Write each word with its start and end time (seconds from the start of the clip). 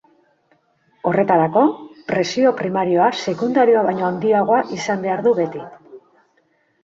Horretarako, 1.09 1.65
presio 2.11 2.53
primarioa 2.61 3.09
sekundarioa 3.25 3.83
baino 3.89 4.07
handiagoa 4.07 4.63
izan 4.77 5.05
behar 5.07 5.21
du 5.27 5.35
beti. 5.41 5.63